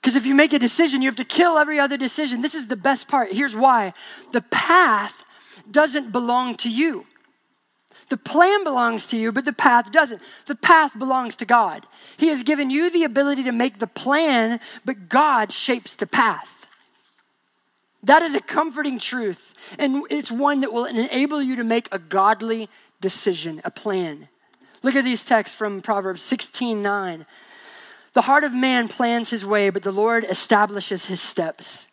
[0.00, 2.40] Because if you make a decision, you have to kill every other decision.
[2.40, 3.32] This is the best part.
[3.32, 3.94] Here's why
[4.32, 5.24] the path
[5.72, 7.06] doesn't belong to you.
[8.08, 10.22] The plan belongs to you, but the path doesn't.
[10.46, 11.86] The path belongs to God.
[12.16, 16.66] He has given you the ability to make the plan, but God shapes the path.
[18.02, 21.98] That is a comforting truth, and it's one that will enable you to make a
[21.98, 22.68] godly
[23.00, 24.28] decision, a plan.
[24.82, 27.26] Look at these texts from Proverbs 16 9.
[28.14, 31.88] The heart of man plans his way, but the Lord establishes his steps.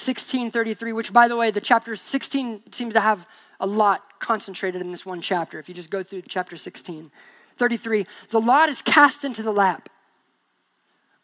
[0.00, 3.26] 1633, which, by the way, the chapter 16 seems to have
[3.60, 5.58] a lot concentrated in this one chapter.
[5.58, 7.10] If you just go through chapter 16,
[7.56, 9.88] 33, the lot is cast into the lap,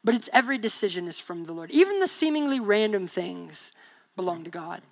[0.05, 1.71] but its every decision is from the Lord.
[1.71, 3.73] Even the seemingly random things
[4.15, 4.83] belong to God.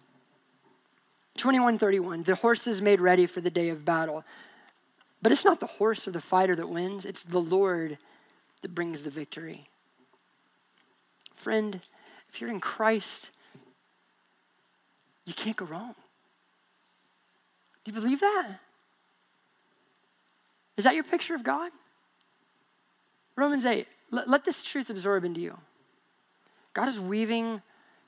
[1.36, 4.24] 2131, the horse is made ready for the day of battle.
[5.20, 7.98] But it's not the horse or the fighter that wins, it's the Lord
[8.62, 9.68] that brings the victory.
[11.34, 11.80] Friend,
[12.28, 13.30] if you're in Christ,
[15.24, 15.94] you can't go wrong.
[17.84, 18.58] Do you believe that?
[20.76, 21.70] Is that your picture of God?
[23.36, 25.58] Romans 8, let, let this truth absorb into you.
[26.72, 27.62] God is weaving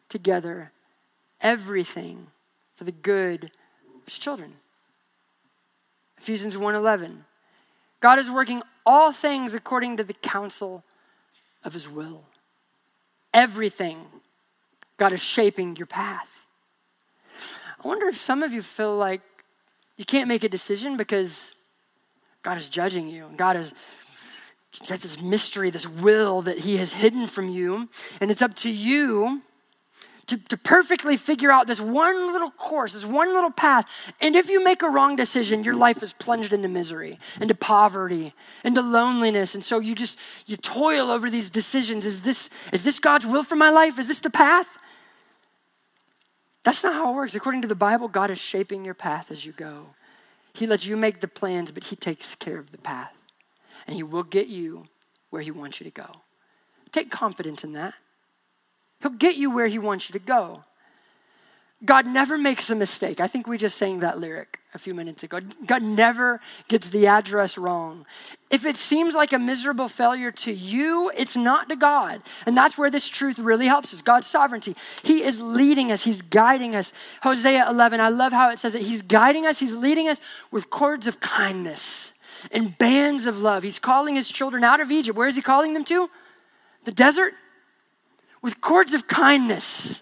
[0.08, 0.72] together
[1.40, 2.28] everything
[2.74, 4.54] for the good of his children.
[6.18, 7.24] Ephesians 1:11.
[8.00, 10.84] God is working all things according to the counsel
[11.64, 12.24] of his will.
[13.32, 14.06] Everything
[14.96, 16.35] God is shaping your path.
[17.84, 19.20] I wonder if some of you feel like
[19.96, 21.54] you can't make a decision because
[22.42, 23.26] God is judging you.
[23.26, 23.72] And God is
[24.86, 27.88] got this mystery, this will that He has hidden from you.
[28.20, 29.42] And it's up to you
[30.26, 33.86] to, to perfectly figure out this one little course, this one little path.
[34.20, 38.34] And if you make a wrong decision, your life is plunged into misery, into poverty,
[38.64, 39.54] into loneliness.
[39.54, 42.04] And so you just you toil over these decisions.
[42.04, 43.98] Is this is this God's will for my life?
[43.98, 44.78] Is this the path?
[46.66, 47.36] That's not how it works.
[47.36, 49.90] According to the Bible, God is shaping your path as you go.
[50.52, 53.12] He lets you make the plans, but He takes care of the path.
[53.86, 54.88] And He will get you
[55.30, 56.22] where He wants you to go.
[56.90, 57.94] Take confidence in that.
[59.00, 60.64] He'll get you where He wants you to go.
[61.84, 63.20] God never makes a mistake.
[63.20, 65.40] I think we just sang that lyric a few minutes ago.
[65.66, 68.06] God never gets the address wrong.
[68.48, 72.22] If it seems like a miserable failure to you, it's not to God.
[72.46, 74.74] And that's where this truth really helps us God's sovereignty.
[75.02, 76.94] He is leading us, He's guiding us.
[77.22, 80.18] Hosea 11, I love how it says that He's guiding us, He's leading us
[80.50, 82.14] with cords of kindness
[82.52, 83.62] and bands of love.
[83.62, 85.16] He's calling His children out of Egypt.
[85.16, 86.08] Where is He calling them to?
[86.84, 87.34] The desert?
[88.40, 90.00] With cords of kindness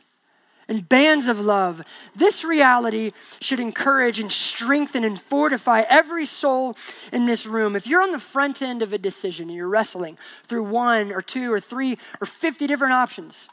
[0.68, 1.82] and bands of love.
[2.14, 6.76] This reality should encourage and strengthen and fortify every soul
[7.12, 7.76] in this room.
[7.76, 11.22] If you're on the front end of a decision and you're wrestling through one or
[11.22, 13.48] two or three or 50 different options,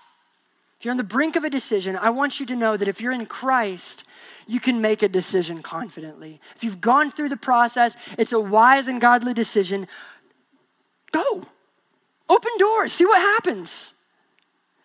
[0.82, 3.00] if you're on the brink of a decision, I want you to know that if
[3.00, 4.04] you're in Christ,
[4.48, 6.42] you can make a decision confidently.
[6.56, 9.88] If you've gone through the process, it's a wise and godly decision.
[11.12, 11.44] Go.
[12.28, 13.94] Open doors, see what happens.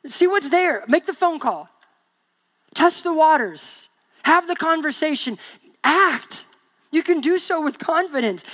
[0.04, 0.84] See what's there.
[0.86, 1.68] Make the phone call.
[2.76, 3.88] Test the waters.
[4.24, 5.38] Have the conversation.
[5.82, 6.44] Act.
[6.92, 8.44] You can do so with confidence.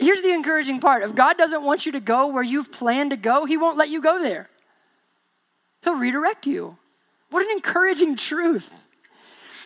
[0.00, 3.16] Here's the encouraging part if God doesn't want you to go where you've planned to
[3.16, 4.50] go, He won't let you go there.
[5.82, 6.76] He'll redirect you.
[7.30, 8.74] What an encouraging truth.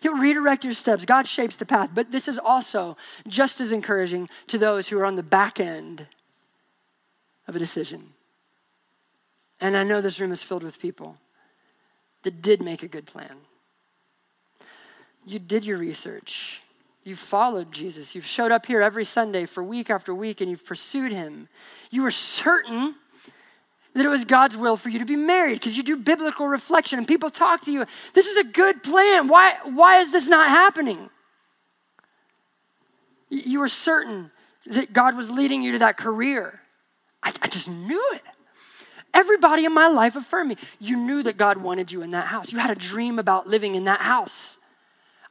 [0.03, 1.07] He'll redirect your steps.
[1.07, 1.91] God shapes the path.
[1.95, 6.07] But this is also just as encouraging to those who are on the back end
[7.49, 8.13] of a decision.
[9.59, 11.17] And I know this room is filled with people
[12.25, 13.37] that did make a good plan.
[15.25, 16.63] You did your research.
[17.05, 18.15] You've followed Jesus.
[18.15, 21.49] You've showed up here every Sunday for week after week and you've pursued him.
[21.91, 22.95] You were certain
[23.95, 26.99] that it was God's will for you to be married because you do biblical reflection
[26.99, 27.85] and people talk to you.
[28.15, 29.29] This is a good plan.
[29.29, 31.11] Why, why is this not happening?
[33.29, 34.31] You were certain
[34.67, 36.61] that God was leading you to that career.
[37.23, 38.23] I, I just knew it.
[39.15, 40.57] Everybody in my life affirmed me.
[40.79, 42.53] You knew that God wanted you in that house.
[42.53, 44.57] You had a dream about living in that house.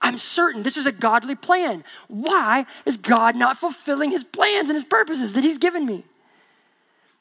[0.01, 1.83] I'm certain this was a godly plan.
[2.07, 6.03] Why is God not fulfilling his plans and his purposes that he's given me?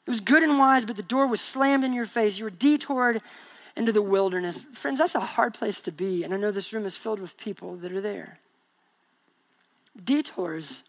[0.07, 2.39] It was good and wise, but the door was slammed in your face.
[2.39, 3.21] You were detoured
[3.75, 4.63] into the wilderness.
[4.73, 7.37] Friends, that's a hard place to be, and I know this room is filled with
[7.37, 8.39] people that are there.
[10.03, 10.83] Detours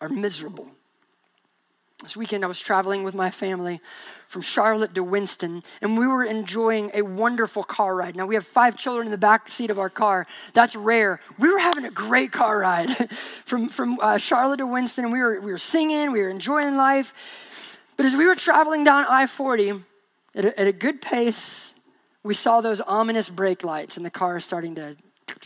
[0.00, 0.70] are miserable.
[2.02, 3.80] This weekend, I was traveling with my family
[4.28, 8.14] from Charlotte to Winston, and we were enjoying a wonderful car ride.
[8.14, 10.26] Now, we have five children in the back seat of our car.
[10.52, 11.20] That's rare.
[11.38, 13.10] We were having a great car ride
[13.46, 16.76] from, from uh, Charlotte to Winston, and we were, we were singing, we were enjoying
[16.76, 17.14] life.
[17.96, 19.82] But as we were traveling down I 40
[20.34, 21.72] at at a good pace,
[22.22, 24.96] we saw those ominous brake lights, and the car is starting to.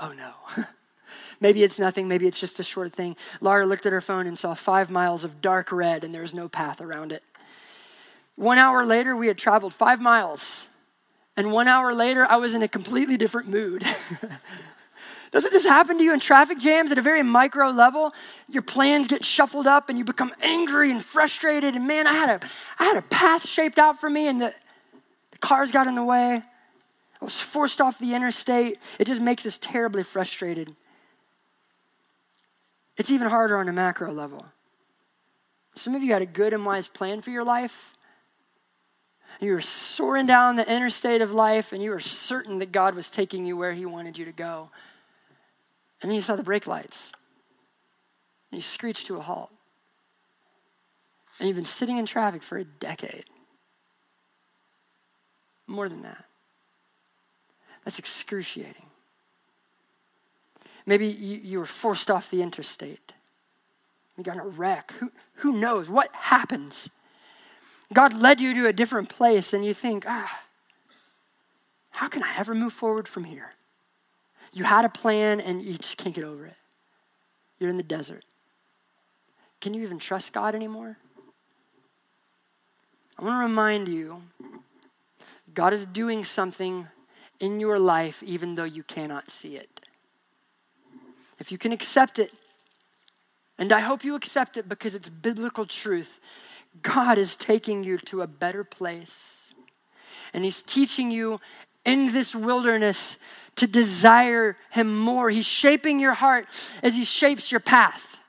[0.00, 0.32] Oh no.
[1.42, 3.16] Maybe it's nothing, maybe it's just a short thing.
[3.40, 6.32] Laura looked at her phone and saw five miles of dark red, and there was
[6.32, 7.24] no path around it.
[8.36, 10.68] One hour later, we had traveled five miles.
[11.36, 13.84] And one hour later, I was in a completely different mood.
[15.32, 18.14] Doesn't this happen to you in traffic jams at a very micro level?
[18.48, 21.74] Your plans get shuffled up and you become angry and frustrated.
[21.74, 22.46] And man, I had a,
[22.78, 24.54] I had a path shaped out for me, and the,
[25.32, 26.44] the cars got in the way.
[27.20, 28.78] I was forced off the interstate.
[29.00, 30.76] It just makes us terribly frustrated.
[32.96, 34.46] It's even harder on a macro level.
[35.74, 37.92] Some of you had a good and wise plan for your life.
[39.40, 43.10] You were soaring down the interstate of life and you were certain that God was
[43.10, 44.70] taking you where He wanted you to go.
[46.00, 47.12] And then you saw the brake lights.
[48.50, 49.50] And you screeched to a halt.
[51.38, 53.24] And you've been sitting in traffic for a decade.
[55.66, 56.24] More than that.
[57.84, 58.91] That's excruciating.
[60.86, 63.12] Maybe you, you were forced off the interstate.
[64.16, 64.92] You got in a wreck.
[64.98, 65.88] Who, who knows?
[65.88, 66.88] What happens?
[67.92, 70.42] God led you to a different place, and you think, ah,
[71.90, 73.52] how can I ever move forward from here?
[74.52, 76.56] You had a plan, and you just can't get over it.
[77.58, 78.24] You're in the desert.
[79.60, 80.96] Can you even trust God anymore?
[83.18, 84.22] I want to remind you
[85.54, 86.88] God is doing something
[87.38, 89.71] in your life even though you cannot see it
[91.42, 92.32] if you can accept it,
[93.58, 96.20] and I hope you accept it because it's biblical truth,
[96.82, 99.52] God is taking you to a better place.
[100.32, 101.40] And He's teaching you
[101.84, 103.18] in this wilderness
[103.56, 105.30] to desire Him more.
[105.30, 106.46] He's shaping your heart
[106.80, 108.20] as He shapes your path.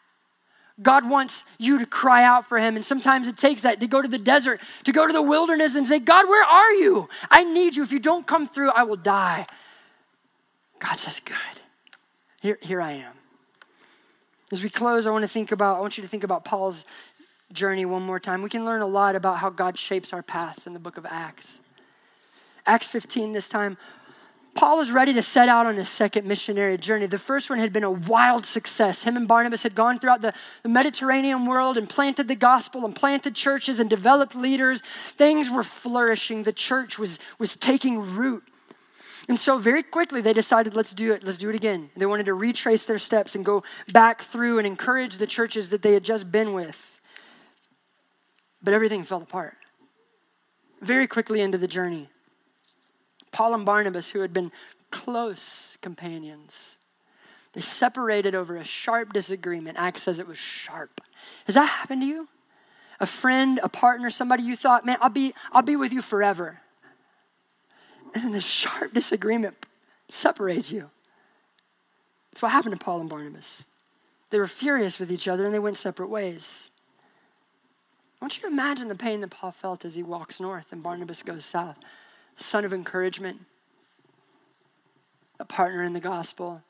[0.81, 2.75] God wants you to cry out for Him.
[2.75, 5.75] And sometimes it takes that to go to the desert, to go to the wilderness
[5.75, 7.09] and say, God, where are you?
[7.29, 7.83] I need you.
[7.83, 9.45] If you don't come through, I will die.
[10.79, 11.62] God says, Good
[12.43, 13.13] here, here I am.
[14.51, 16.83] As we close, I want to think about, I want you to think about Paul's
[17.53, 18.41] journey one more time.
[18.41, 21.05] We can learn a lot about how God shapes our paths in the book of
[21.05, 21.61] Acts.
[22.65, 23.77] Acts 15, this time,
[24.55, 27.07] Paul is ready to set out on his second missionary journey.
[27.07, 29.03] The first one had been a wild success.
[29.03, 32.93] Him and Barnabas had gone throughout the, the, Mediterranean world and planted the gospel and
[32.93, 34.83] planted churches and developed leaders.
[35.15, 36.43] Things were flourishing.
[36.43, 38.43] The church was, was taking root.
[39.29, 41.89] And so very quickly they decided, let's do it, let's do it again.
[41.95, 45.81] They wanted to retrace their steps and go back through and encourage the churches that
[45.81, 46.99] they had just been with.
[48.61, 49.57] But everything fell apart.
[50.81, 52.09] Very quickly into the journey.
[53.31, 54.51] Paul and Barnabas, who had been
[54.91, 56.75] close companions,
[57.53, 59.77] they separated over a sharp disagreement.
[59.79, 61.01] Acts says it was sharp.
[61.45, 62.27] Has that happened to you?
[62.99, 66.59] A friend, a partner, somebody you thought, man, I'll be, I'll be with you forever.
[68.13, 69.65] And then the sharp disagreement
[70.07, 70.89] separates you.
[72.31, 73.63] That's what happened to Paul and Barnabas.
[74.29, 76.69] They were furious with each other and they went separate ways.
[78.19, 80.81] I want you to imagine the pain that Paul felt as he walks north and
[80.81, 81.77] Barnabas goes south.
[82.37, 83.41] Son of encouragement,
[85.39, 86.61] a partner in the gospel.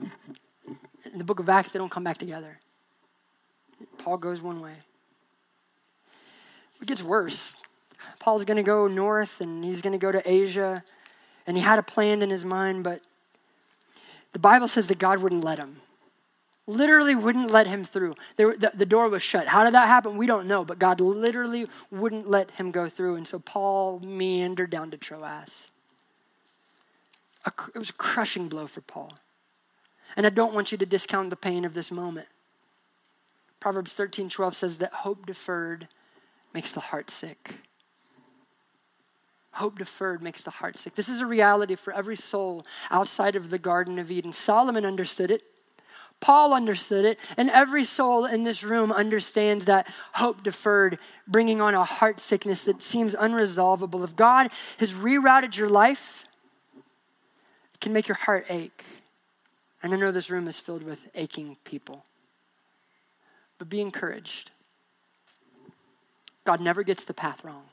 [0.00, 2.58] In the book of Acts, they don't come back together.
[3.98, 4.74] Paul goes one way.
[6.80, 7.52] It gets worse.
[8.18, 10.84] Paul's going to go north and he's going to go to Asia.
[11.46, 13.00] And he had a plan in his mind, but
[14.32, 15.80] the Bible says that God wouldn't let him
[16.70, 18.14] literally wouldn't let him through.
[18.36, 19.48] There, the, the, door was shut.
[19.48, 20.16] How did that happen?
[20.16, 23.16] We don't know, but God literally wouldn't let him go through.
[23.16, 25.68] And so Paul meandered down to Troas.
[27.44, 29.14] A, it was a crushing blow for Paul.
[30.16, 32.28] And I don't want you to discount the pain of this moment.
[33.58, 35.88] Proverbs 13 12 says that hope deferred
[36.54, 37.56] makes the heart sick.
[39.52, 40.94] Hope deferred makes the heart sick.
[40.94, 44.32] This is a reality for every soul outside of the Garden of Eden.
[44.32, 45.42] Solomon understood it.
[46.20, 51.74] Paul understood it, and every soul in this room understands that hope deferred, bringing on
[51.74, 54.04] a heart sickness that seems unresolvable.
[54.04, 56.26] If God has rerouted your life,
[57.74, 58.84] it can make your heart ache.
[59.82, 62.04] And I know this room is filled with aching people.
[63.58, 64.50] But be encouraged.
[66.44, 67.69] God never gets the path wrong.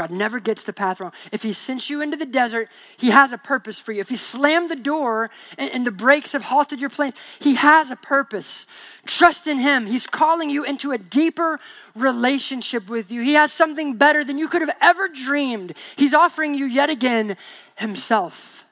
[0.00, 1.12] God never gets the path wrong.
[1.30, 4.00] If He sent you into the desert, He has a purpose for you.
[4.00, 5.28] If He slammed the door
[5.58, 8.64] and, and, the brakes have halted your plans, He has a purpose.
[9.04, 9.84] Trust in Him.
[9.84, 11.60] He's calling you into a deeper
[11.94, 13.20] relationship with you.
[13.20, 15.74] He has something better than you could have ever dreamed.
[15.96, 17.36] He's offering you yet again
[17.76, 18.64] Himself.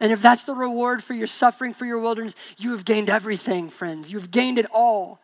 [0.00, 3.70] And if that's the reward for your suffering, for your wilderness, you have gained everything,
[3.70, 4.10] friends.
[4.10, 5.20] You've gained it all.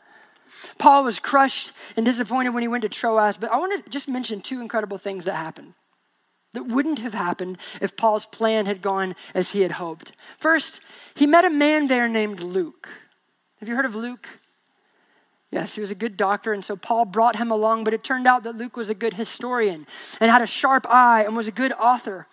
[0.79, 4.09] Paul was crushed and disappointed when he went to Troas, but I want to just
[4.09, 5.75] mention two incredible things that happened
[6.55, 10.13] that wouldn't have happened if Paul's plan had gone as he had hoped.
[10.39, 10.81] First,
[11.15, 12.89] he met a man there named Luke.
[13.61, 14.29] Have you heard of Luke?
[15.51, 18.27] Yes, he was a good doctor, and so Paul brought him along, but it turned
[18.27, 19.87] out that Luke was a good historian
[20.21, 22.27] and had a sharp eye and was a good author.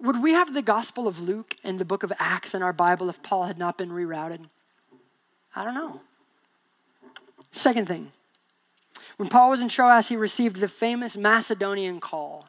[0.00, 3.08] Would we have the Gospel of Luke and the book of Acts in our Bible
[3.08, 4.48] if Paul had not been rerouted?
[5.56, 6.00] I don't know.
[7.58, 8.12] Second thing,
[9.16, 12.48] when Paul was in Troas, he received the famous Macedonian call.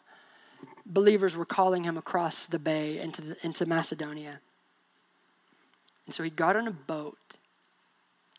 [0.85, 4.39] Believers were calling him across the bay into, the, into Macedonia.
[6.05, 7.17] And so he got on a boat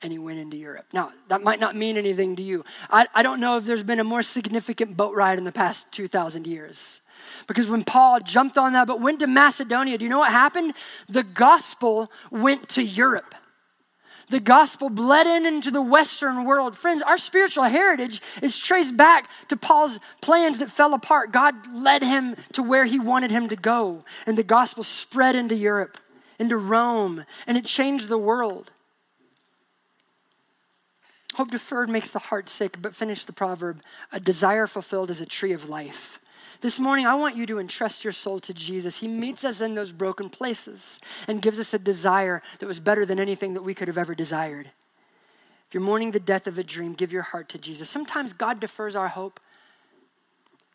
[0.01, 0.87] and he went into Europe.
[0.93, 2.65] Now, that might not mean anything to you.
[2.89, 5.91] I, I don't know if there's been a more significant boat ride in the past
[5.91, 7.01] 2,000 years.
[7.49, 10.75] Because when Paul jumped on that boat, went to Macedonia, do you know what happened?
[11.09, 13.35] The gospel went to Europe
[14.31, 16.77] the gospel bled in into the Western world.
[16.77, 21.33] Friends, our spiritual heritage is traced back to Paul's plans that fell apart.
[21.33, 25.55] God led him to where he wanted him to go, and the gospel spread into
[25.55, 25.99] Europe,
[26.39, 28.71] into Rome, and it changed the world.
[31.35, 35.27] Hope deferred makes the heart sick, but finish the proverb a desire fulfilled is a
[35.27, 36.21] tree of life.
[36.61, 38.99] This morning, I want you to entrust your soul to Jesus.
[38.99, 43.07] He meets us in those broken places and gives us a desire that was better
[43.07, 44.71] than anything that we could have ever desired.
[45.67, 47.89] If you're mourning the death of a dream, give your heart to Jesus.
[47.89, 49.41] Sometimes God defers our hope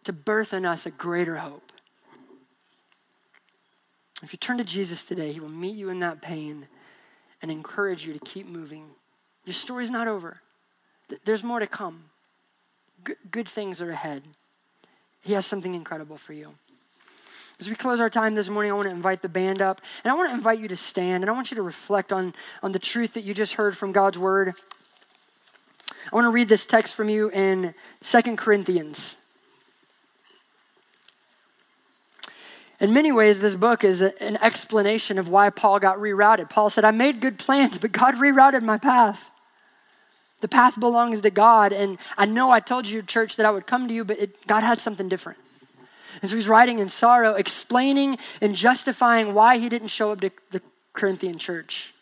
[0.06, 1.72] to birth in us a greater hope.
[4.24, 6.68] If you turn to Jesus today, He will meet you in that pain
[7.42, 8.86] and encourage you to keep moving.
[9.44, 10.42] Your story's not over,
[11.26, 12.06] there's more to come.
[13.04, 14.24] Good, good things are ahead.
[15.26, 16.54] He has something incredible for you.
[17.60, 20.12] As we close our time this morning, I want to invite the band up, and
[20.12, 22.74] I want to invite you to stand, and I want you to reflect on, on
[22.74, 24.54] the truth that you just heard from God's word.
[26.12, 29.18] I want to read this text from you in Second Corinthians.
[32.80, 36.52] In many ways, this book is a, an explanation of why Paul got rerouted.
[36.52, 39.32] Paul said, I made good plans, but God rerouted my path.
[40.42, 41.74] The path belongs to God.
[41.74, 44.46] And I know I told you, church, that I would come to you, but it,
[44.48, 45.40] God had something different.
[46.22, 50.32] And so he's writing in sorrow, explaining and justifying why he didn't show up to
[50.52, 50.62] the
[50.94, 51.94] Corinthian church.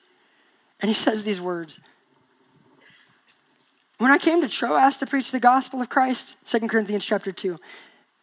[0.81, 1.79] And he says these words
[3.97, 7.59] When I came to Troas to preach the gospel of Christ, 2 Corinthians chapter 2,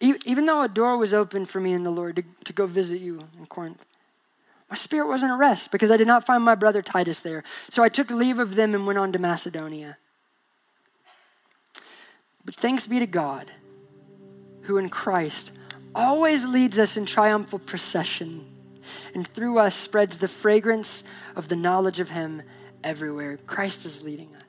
[0.00, 3.00] even though a door was open for me in the Lord to, to go visit
[3.00, 3.84] you in Corinth,
[4.70, 7.42] my spirit wasn't at rest because I did not find my brother Titus there.
[7.70, 9.98] So I took leave of them and went on to Macedonia.
[12.44, 13.50] But thanks be to God,
[14.62, 15.50] who in Christ
[15.94, 18.46] always leads us in triumphal procession,
[19.12, 21.02] and through us spreads the fragrance
[21.34, 22.42] of the knowledge of Him
[22.84, 23.38] everywhere.
[23.46, 24.39] Christ is leading us.